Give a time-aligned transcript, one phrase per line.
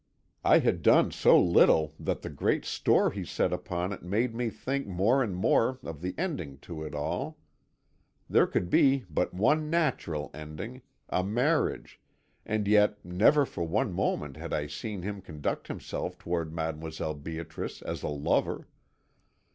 [0.43, 4.49] I had done so little that the great store he set upon it made me
[4.49, 7.37] think more and more of the ending to it all.
[8.27, 12.01] There could be but one natural ending, a marriage,
[12.47, 17.21] and yet never for one moment had I seen him conduct himself toward Mdlle.
[17.21, 18.67] Beatrice as a lover.